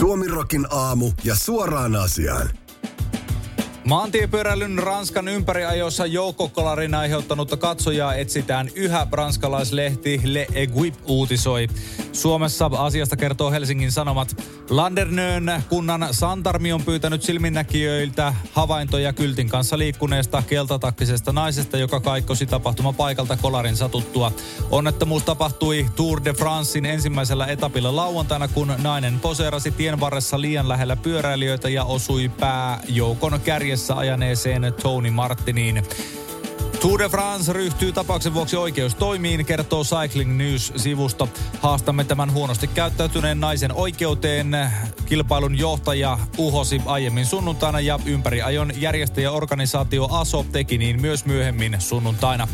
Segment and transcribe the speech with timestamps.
[0.00, 2.50] Suomirokin aamu ja suoraan asiaan.
[3.90, 11.68] Maantiepyöräilyn Ranskan ympäriajossa joukkokolarin aiheuttanutta katsojaa etsitään yhä ranskalaislehti Le Eguip uutisoi.
[12.12, 14.42] Suomessa asiasta kertoo Helsingin Sanomat.
[14.70, 23.36] Landernön kunnan Santarmi on pyytänyt silminnäkijöiltä havaintoja kyltin kanssa liikkuneesta keltatakkisesta naisesta, joka kaikkosi tapahtumapaikalta
[23.36, 24.32] kolarin satuttua.
[24.70, 30.96] Onnettomuus tapahtui Tour de Francein ensimmäisellä etapilla lauantaina, kun nainen poseerasi tien varressa liian lähellä
[30.96, 35.82] pyöräilijöitä ja osui pääjoukon kärjessä ajaneeseen Tony Martiniin.
[36.80, 41.28] Tour de France ryhtyy tapauksen vuoksi oikeustoimiin, kertoo Cycling News-sivusto.
[41.60, 44.56] Haastamme tämän huonosti käyttäytyneen naisen oikeuteen.
[45.06, 52.48] Kilpailun johtaja uhosi aiemmin sunnuntaina ja ympäriajon järjestäjäorganisaatio ASO teki niin myös myöhemmin sunnuntaina.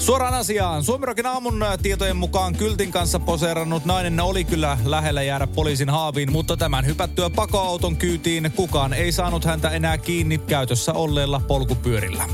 [0.00, 0.84] Suoraan asiaan.
[0.84, 6.56] Suomirokin aamun tietojen mukaan kyltin kanssa poseerannut nainen oli kyllä lähellä jäädä poliisin haaviin, mutta
[6.56, 12.24] tämän hypättyä pakoauton kyytiin kukaan ei saanut häntä enää kiinni käytössä olleella polkupyörillä.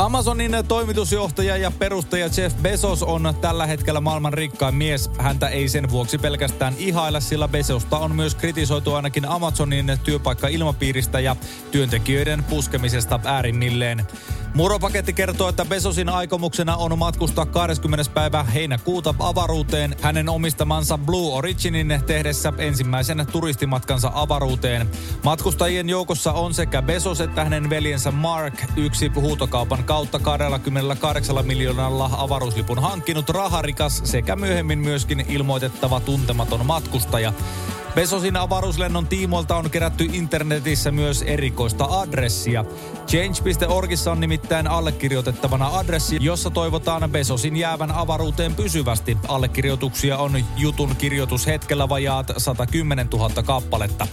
[0.00, 5.10] Amazonin toimitusjohtaja ja perustaja Jeff Bezos on tällä hetkellä maailman rikkain mies.
[5.18, 11.36] Häntä ei sen vuoksi pelkästään ihailla, sillä Bezosta on myös kritisoitu ainakin Amazonin työpaikka-ilmapiiristä ja
[11.70, 14.06] työntekijöiden puskemisesta äärimmilleen.
[14.54, 18.10] Muropaketti kertoo, että Besosin aikomuksena on matkustaa 20.
[18.14, 24.90] päivä heinäkuuta avaruuteen hänen omistamansa Blue Originin tehdessä ensimmäisen turistimatkansa avaruuteen.
[25.24, 32.78] Matkustajien joukossa on sekä Besos että hänen veljensä Mark, yksi huutokaupan kautta 28 miljoonalla avaruuslipun
[32.78, 37.32] hankkinut raharikas sekä myöhemmin myöskin ilmoitettava tuntematon matkustaja.
[37.94, 42.64] Besosin avaruuslennon tiimoilta on kerätty internetissä myös erikoista adressia.
[43.06, 49.16] Change.orgissa on nimittäin allekirjoitettavana adressi, jossa toivotaan Besosin jäävän avaruuteen pysyvästi.
[49.28, 54.06] Allekirjoituksia on jutun kirjoitushetkellä vajaat 110 000 kappaletta.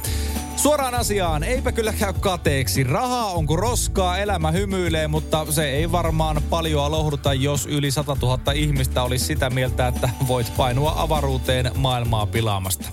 [0.56, 2.84] Suoraan asiaan, eipä kyllä käy kateeksi.
[2.84, 8.18] Rahaa on kuin roskaa, elämä hymyilee, mutta se ei varmaan paljon lohduta, jos yli 100
[8.22, 12.90] 000 ihmistä olisi sitä mieltä, että voit painua avaruuteen maailmaa pilaamasta.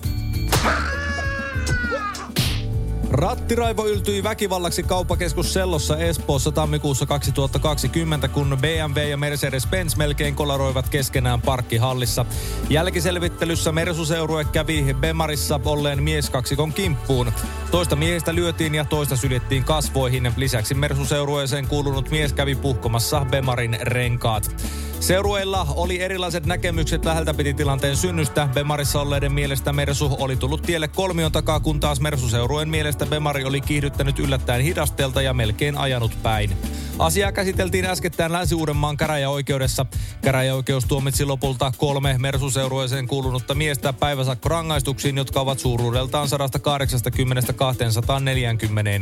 [3.15, 11.41] Rattiraivo yltyi väkivallaksi kauppakeskus Sellossa Espoossa tammikuussa 2020, kun BMW ja Mercedes-Benz melkein kolaroivat keskenään
[11.41, 12.25] parkkihallissa.
[12.69, 17.31] Jälkiselvittelyssä Mersuseurue kävi Bemarissa olleen mieskaksikon kimppuun.
[17.71, 20.31] Toista miehestä lyötiin ja toista syljettiin kasvoihin.
[20.37, 24.55] Lisäksi Mersuseurueeseen kuulunut mies kävi puhkomassa Bemarin renkaat.
[24.99, 28.49] Seurueilla oli erilaiset näkemykset läheltä piti tilanteen synnystä.
[28.53, 33.61] Bemarissa olleiden mielestä Mersu oli tullut tielle kolmion takaa, kun taas Mersuseurueen mielestä Bemari oli
[33.61, 36.57] kiihdyttänyt yllättäen hidastelta ja melkein ajanut päin.
[36.99, 39.85] Asiaa käsiteltiin äskettäin Länsi-Uudenmaan käräjäoikeudessa.
[40.21, 46.31] Käräjäoikeus tuomitsi lopulta kolme Mersuseurueeseen kuulunutta miestä päiväsakkorangaistuksiin, jotka ovat suuruudeltaan 180-240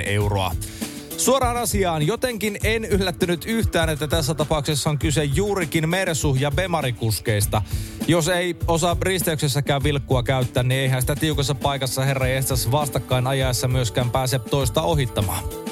[0.06, 0.52] euroa.
[1.18, 7.62] Suoraan asiaan, jotenkin en yllättynyt yhtään, että tässä tapauksessa on kyse juurikin Mersu- ja Bemarikuskeista.
[8.08, 12.28] Jos ei osaa risteyksessäkään vilkkua käyttää, niin eihän sitä tiukassa paikassa herra
[12.72, 15.63] vastakkain ajaessa myöskään pääse toista ohittamaan.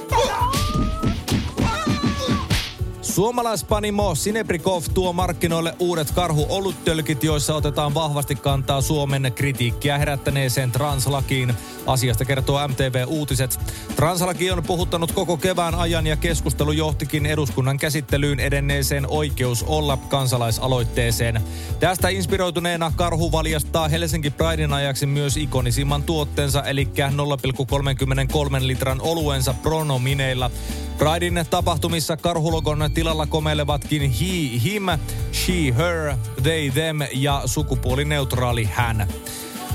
[3.11, 11.53] Suomalaispanimo Sinebrikov tuo markkinoille uudet karhu-oluttölkit, joissa otetaan vahvasti kantaa Suomen kritiikkiä herättäneeseen translakiin.
[11.85, 13.59] Asiasta kertoo MTV Uutiset.
[13.95, 21.41] Translaki on puhuttanut koko kevään ajan ja keskustelu johtikin eduskunnan käsittelyyn edenneeseen oikeus olla kansalaisaloitteeseen.
[21.79, 30.51] Tästä inspiroituneena karhu valjastaa Helsinki Pridein ajaksi myös ikonisimman tuotteensa, eli 0,33 litran oluensa pronomineilla.
[30.97, 34.83] Pridein tapahtumissa karhulogon tilalla komeilevatkin he, him,
[35.31, 39.07] she, her, they, them ja sukupuolineutraali hän.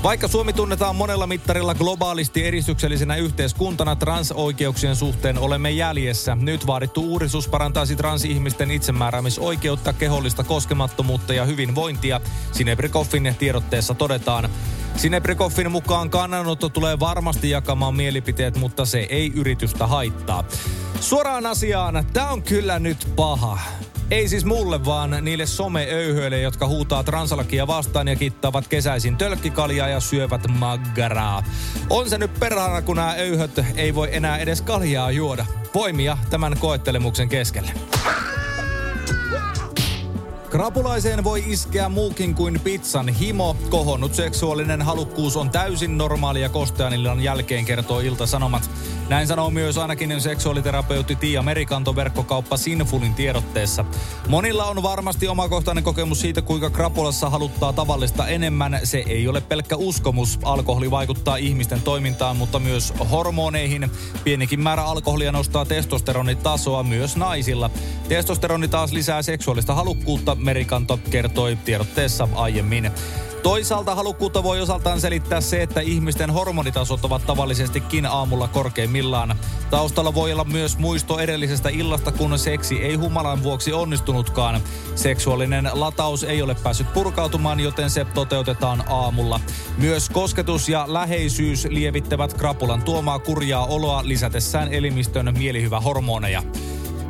[0.03, 6.35] Vaikka Suomi tunnetaan monella mittarilla globaalisti edistyksellisenä yhteiskuntana transoikeuksien suhteen olemme jäljessä.
[6.35, 12.21] Nyt vaadittu uudistus parantaisi transihmisten itsemääräämisoikeutta, kehollista koskemattomuutta ja hyvinvointia.
[12.51, 14.49] Sinebrikoffin tiedotteessa todetaan.
[14.97, 20.43] Sinebrikoffin mukaan kannanotto tulee varmasti jakamaan mielipiteet, mutta se ei yritystä haittaa.
[20.99, 23.59] Suoraan asiaan, tämä on kyllä nyt paha.
[24.11, 29.99] Ei siis mulle, vaan niille someöyhyille, jotka huutaa transalakia vastaan ja kittavat kesäisin tölkkikaljaa ja
[29.99, 31.43] syövät maggaraa.
[31.89, 35.45] On se nyt perhana, kun nämä öyhöt ei voi enää edes kaljaa juoda.
[35.73, 37.71] Voimia tämän koettelemuksen keskelle.
[40.57, 43.55] Krapulaiseen voi iskeä muukin kuin pizzan himo.
[43.69, 48.69] Kohonnut seksuaalinen halukkuus on täysin normaalia kosteanillan jälkeen, kertoo Ilta-Sanomat.
[49.09, 53.85] Näin sanoo myös ainakin seksuaaliterapeutti Tiia Merikanto verkkokauppa Sinfulin tiedotteessa.
[54.27, 58.79] Monilla on varmasti omakohtainen kokemus siitä, kuinka krapulassa haluttaa tavallista enemmän.
[58.83, 60.39] Se ei ole pelkkä uskomus.
[60.43, 63.91] Alkoholi vaikuttaa ihmisten toimintaan, mutta myös hormoneihin.
[64.23, 67.69] Pienikin määrä alkoholia nostaa testosteronitasoa myös naisilla.
[68.09, 72.91] Testosteroni taas lisää seksuaalista halukkuutta, Merikanto kertoi tiedotteessa aiemmin.
[73.43, 79.35] Toisaalta halukkuutta voi osaltaan selittää se, että ihmisten hormonitasot ovat tavallisestikin aamulla korkeimmillaan.
[79.69, 84.61] Taustalla voi olla myös muisto edellisestä illasta, kun seksi ei humalan vuoksi onnistunutkaan.
[84.95, 89.39] Seksuaalinen lataus ei ole päässyt purkautumaan, joten se toteutetaan aamulla.
[89.77, 96.43] Myös kosketus ja läheisyys lievittävät krapulan tuomaa kurjaa oloa lisätessään elimistön mielihyvä hormoneja.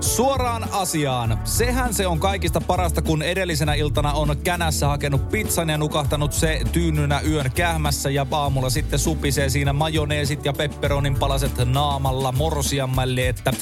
[0.01, 1.39] Suoraan asiaan.
[1.43, 6.61] Sehän se on kaikista parasta, kun edellisenä iltana on känässä hakenut pizzan ja nukahtanut se
[6.71, 13.53] tyynynä yön kähmässä ja aamulla sitten supisee siinä majoneesit ja pepperonin palaset naamalla morsiammalle, että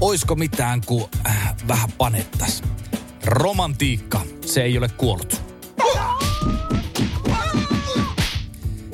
[0.00, 2.62] oisko mitään kuin äh, vähän panettas.
[3.24, 5.47] Romantiikka, se ei ole kuollut.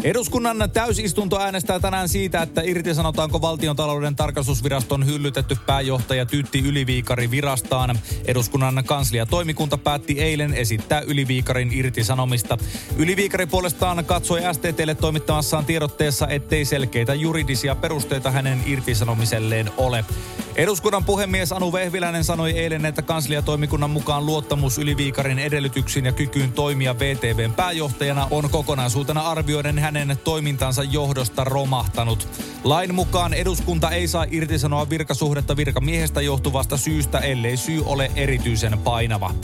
[0.04, 7.98] Eduskunnan täysistunto äänestää tänään siitä, että irtisanotaanko valtion talouden tarkastusviraston hyllytetty pääjohtaja Tytti Yliviikari virastaan.
[8.24, 12.58] Eduskunnan kansliatoimikunta päätti eilen esittää Yliviikarin irtisanomista.
[12.96, 20.04] Yliviikari puolestaan katsoi STTlle toimittamassaan tiedotteessa, ettei selkeitä juridisia perusteita hänen irtisanomiselleen ole.
[20.56, 26.98] Eduskunnan puhemies Anu Vehviläinen sanoi eilen, että kansliatoimikunnan mukaan luottamus Yliviikarin edellytyksiin ja kykyyn toimia
[26.98, 29.93] VTVn pääjohtajana on kokonaisuutena arvioiden hänen
[30.24, 32.28] toimintansa johdosta romahtanut.
[32.64, 39.34] Lain mukaan eduskunta ei saa irtisanoa virkasuhdetta virkamiehestä johtuvasta syystä, ellei syy ole erityisen painava.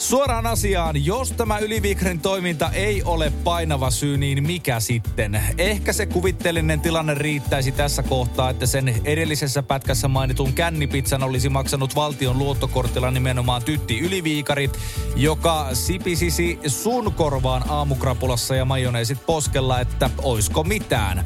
[0.00, 5.40] Suoraan asiaan, jos tämä Yliviikren toiminta ei ole painava syy, niin mikä sitten?
[5.58, 11.96] Ehkä se kuvitteellinen tilanne riittäisi tässä kohtaa, että sen edellisessä pätkässä mainitun kännipizzan olisi maksanut
[11.96, 14.70] valtion luottokortilla nimenomaan Tytti Yliviikari,
[15.16, 21.24] joka sipisisi sun korvaan aamukrapulassa ja majoneesit poskella, että oisko mitään.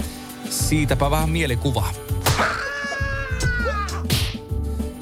[0.51, 1.87] Siitäpä vähän mielikuva.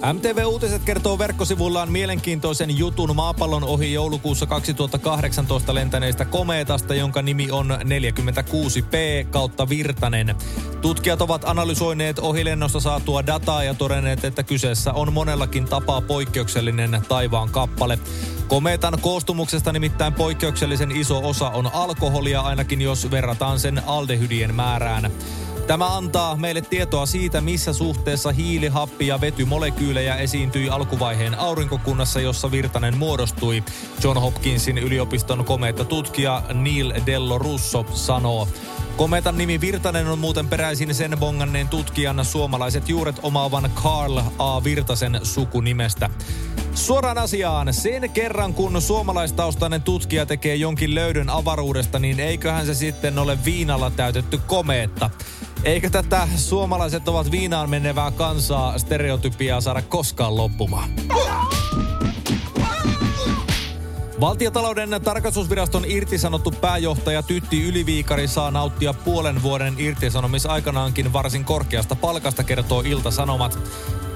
[0.03, 7.79] MTV Uutiset kertoo verkkosivullaan mielenkiintoisen jutun maapallon ohi joulukuussa 2018 lentäneestä komeetasta, jonka nimi on
[7.85, 10.37] 46P kautta Virtanen.
[10.81, 17.51] Tutkijat ovat analysoineet ohilennosta saatua dataa ja todenneet, että kyseessä on monellakin tapaa poikkeuksellinen taivaan
[17.51, 17.99] kappale.
[18.49, 25.13] Komeetan koostumuksesta nimittäin poikkeuksellisen iso osa on alkoholia, ainakin jos verrataan sen aldehydien määrään.
[25.67, 32.51] Tämä antaa meille tietoa siitä, missä suhteessa hiili, happi ja vetymolekyylejä esiintyi alkuvaiheen aurinkokunnassa, jossa
[32.51, 33.65] Virtanen muodostui.
[34.05, 38.49] John Hopkinsin yliopiston komeetta tutkija Neil Dello Russo sanoo.
[38.97, 44.65] Kometan nimi Virtanen on muuten peräisin sen bonganneen tutkijan suomalaiset juuret omaavan Carl A.
[44.65, 46.11] Virtasen sukunimestä.
[46.75, 53.19] Suoraan asiaan, sen kerran kun suomalaistaustainen tutkija tekee jonkin löydön avaruudesta, niin eiköhän se sitten
[53.19, 55.11] ole viinalla täytetty komeetta.
[55.65, 60.91] Eikä tätä suomalaiset ovat viinaan menevää kansaa stereotypiaa saada koskaan loppumaan.
[64.21, 72.81] Valtiotalouden tarkastusviraston irtisanottu pääjohtaja Tytti Yliviikari saa nauttia puolen vuoden irtisanomisaikanaankin varsin korkeasta palkasta, kertoo
[72.81, 73.59] Ilta-Sanomat.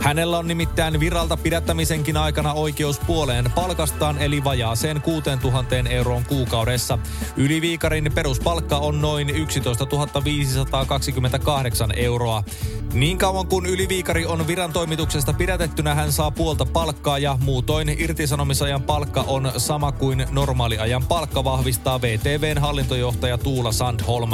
[0.06, 6.98] Hänellä on nimittäin viralta pidättämisenkin aikana oikeus puoleen palkastaan eli vajaaseen 6000 euroon kuukaudessa.
[7.36, 9.86] Yliviikarin peruspalkka on noin 11
[10.24, 12.44] 528 euroa.
[12.92, 18.82] Niin kauan kuin Yliviikari on viran toimituksesta pidätettynä, hän saa puolta palkkaa ja muutoin irtisanomisajan
[18.82, 24.30] palkka on sama kuin normaaliajan palkka vahvistaa VTVn hallintojohtaja Tuula Sandholm.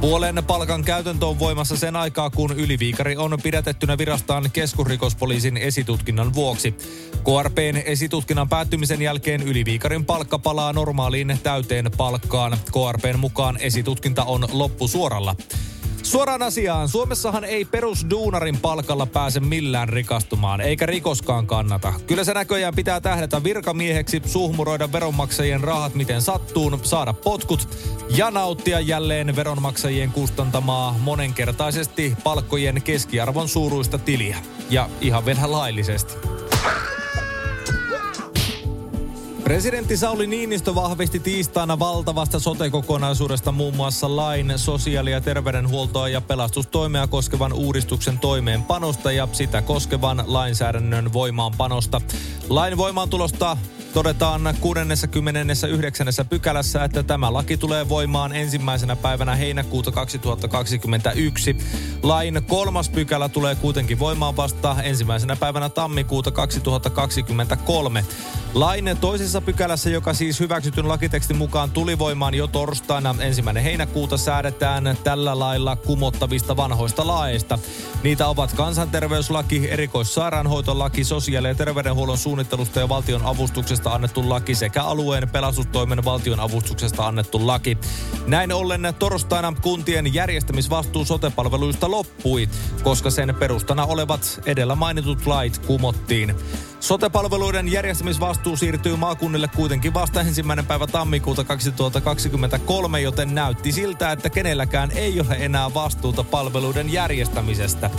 [0.00, 6.74] Puolen palkan käytäntö on voimassa sen aikaa, kun Yliviikari on pidätettynä virastaan keskusrikospoliisin esitutkinnan vuoksi.
[7.24, 12.58] KRPn esitutkinnan päättymisen jälkeen Yliviikarin palkka palaa normaaliin täyteen palkkaan.
[12.72, 15.36] KRPn mukaan esitutkinta on loppusuoralla.
[16.08, 16.88] Suoraan asiaan.
[16.88, 21.92] Suomessahan ei perusduunarin palkalla pääse millään rikastumaan, eikä rikoskaan kannata.
[22.06, 27.68] Kyllä se näköjään pitää tähdätä virkamieheksi, suhmuroida veronmaksajien rahat miten sattuu, saada potkut
[28.10, 34.38] ja nauttia jälleen veronmaksajien kustantamaa monenkertaisesti palkkojen keskiarvon suuruista tiliä.
[34.70, 36.14] Ja ihan vielä laillisesti.
[39.48, 47.06] Presidentti Sauli Niinistö vahvisti tiistaina valtavasta sote-kokonaisuudesta muun muassa lain sosiaali- ja terveydenhuoltoa ja pelastustoimea
[47.06, 52.00] koskevan uudistuksen toimeenpanosta ja sitä koskevan lainsäädännön voimaanpanosta.
[52.48, 53.56] Lain voimaantulosta
[53.94, 56.06] todetaan 69.
[56.30, 61.56] pykälässä, että tämä laki tulee voimaan ensimmäisenä päivänä heinäkuuta 2021.
[62.02, 68.04] Lain kolmas pykälä tulee kuitenkin voimaan vasta ensimmäisenä päivänä tammikuuta 2023.
[68.54, 74.96] Lain toisessa pykälässä, joka siis hyväksytyn lakitekstin mukaan tuli voimaan jo torstaina ensimmäinen heinäkuuta, säädetään
[75.04, 77.58] tällä lailla kumottavista vanhoista laeista.
[78.02, 85.28] Niitä ovat kansanterveyslaki, erikoissairaanhoitolaki, sosiaali- ja terveydenhuollon suunnittelusta ja valtion avustuksesta annettu laki sekä alueen
[85.28, 87.78] pelastustoimen valtion avustuksesta annettu laki.
[88.26, 92.48] Näin ollen torstaina kuntien järjestämisvastuu sotepalveluista loppui,
[92.82, 96.34] koska sen perustana olevat edellä mainitut lait kumottiin.
[96.80, 104.90] Sotepalveluiden järjestämisvastuu siirtyy maakunnille kuitenkin vasta ensimmäinen päivä tammikuuta 2023, joten näytti siltä, että kenelläkään
[104.94, 107.90] ei ole enää vastuuta palveluiden järjestämisestä.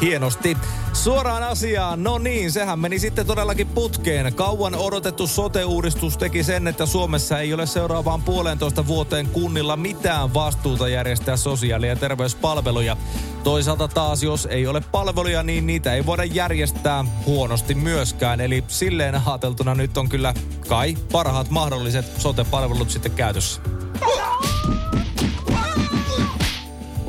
[0.00, 0.56] Hienosti.
[0.92, 2.02] Suoraan asiaan.
[2.02, 4.34] No niin, sehän meni sitten todellakin putkeen.
[4.34, 10.88] Kauan odotettu sote-uudistus teki sen, että Suomessa ei ole seuraavaan puolentoista vuoteen kunnilla mitään vastuuta
[10.88, 12.96] järjestää sosiaali- ja terveyspalveluja.
[13.44, 18.40] Toisaalta taas, jos ei ole palveluja, niin niitä ei voida järjestää huonosti myöskään.
[18.40, 20.34] Eli silleen ajateltuna nyt on kyllä
[20.68, 23.60] kai parhaat mahdolliset sote-palvelut sitten käytössä.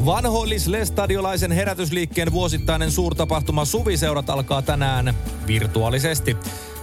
[0.05, 5.13] Vanhoillis-lestadiolaisen herätysliikkeen vuosittainen suurtapahtuma Suviseurat alkaa tänään
[5.47, 6.37] virtuaalisesti.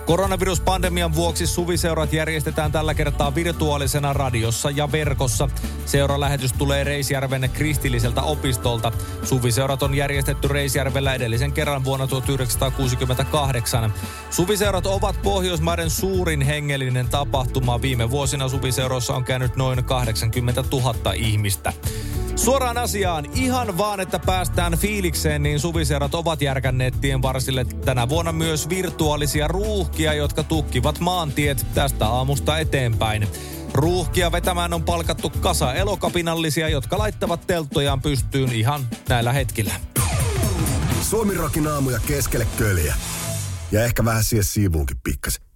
[0.07, 5.49] Koronaviruspandemian vuoksi suviseurat järjestetään tällä kertaa virtuaalisena radiossa ja verkossa.
[5.87, 8.93] Seuralähetys tulee Reisjärven kristilliseltä opistolta.
[9.23, 13.95] Suviseurat on järjestetty Reisjärvellä edellisen kerran vuonna 1968.
[14.31, 17.83] Suviseurat ovat Pohjoismaiden suurin hengellinen tapahtuma.
[17.83, 21.73] Viime vuosina suviseurossa on käynyt noin 80 000 ihmistä.
[22.39, 28.33] Suoraan asiaan, ihan vaan, että päästään fiilikseen, niin suviserat ovat järkänneet tien varsille tänä vuonna
[28.33, 33.29] myös virtuaalisia ruuhkia, jotka tukkivat maantiet tästä aamusta eteenpäin.
[33.75, 39.75] Ruuhkia vetämään on palkattu kasa elokapinallisia, jotka laittavat telttojaan pystyyn ihan näillä hetkillä.
[41.03, 41.35] Suomi
[41.73, 42.95] aamuja keskelle köljä.
[43.73, 45.48] Ja ehkä vähän siihen siivuunkin pikkasen.